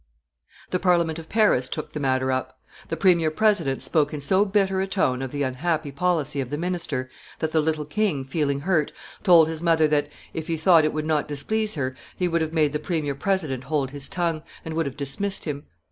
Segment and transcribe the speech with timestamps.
[0.71, 2.59] The Parliament of Paris took the matter up.
[2.87, 6.57] The premier president spoke in so bitter a tone of the unhappy policy of the
[6.57, 8.91] minister, that the little king, feeling hurt,
[9.23, 12.41] told his mother that, if he had thought it would not displease her, he would
[12.41, 15.65] have made the premier president hold his tongue, and would have dismissed him.